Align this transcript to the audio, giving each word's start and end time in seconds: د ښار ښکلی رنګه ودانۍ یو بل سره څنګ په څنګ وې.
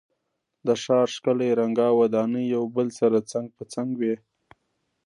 د 0.65 0.67
ښار 0.81 1.07
ښکلی 1.15 1.49
رنګه 1.59 1.87
ودانۍ 1.99 2.45
یو 2.55 2.63
بل 2.75 2.87
سره 2.99 3.17
څنګ 3.31 3.47
په 3.57 3.63
څنګ 3.73 3.89
وې. 3.99 4.15